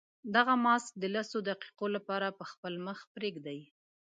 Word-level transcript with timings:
دغه 0.35 0.53
ماسک 0.65 0.91
د 0.99 1.03
لسو 1.15 1.37
دقیقو 1.49 1.85
لپاره 1.95 2.27
په 2.37 2.43
خپل 2.51 2.73
مخ 2.85 2.99
پرېږدئ. 3.15 3.59